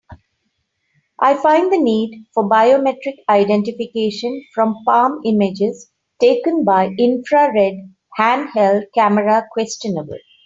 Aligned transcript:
I 1.19 1.35
find 1.37 1.71
the 1.71 1.77
need 1.77 2.25
for 2.33 2.49
biometric 2.49 3.17
identification 3.29 4.43
from 4.51 4.81
palm 4.83 5.21
images 5.25 5.91
taken 6.19 6.65
by 6.65 6.87
infrared 6.97 7.75
handheld 8.19 8.85
camera 8.95 9.47
questionable. 9.53 10.17